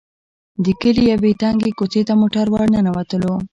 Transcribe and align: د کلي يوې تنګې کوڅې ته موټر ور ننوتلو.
د 0.63 0.65
کلي 0.81 1.03
يوې 1.13 1.31
تنګې 1.41 1.71
کوڅې 1.79 2.01
ته 2.07 2.13
موټر 2.21 2.45
ور 2.49 2.67
ننوتلو. 2.73 3.33